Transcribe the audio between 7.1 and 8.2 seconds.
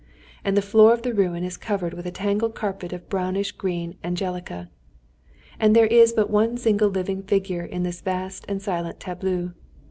figure in this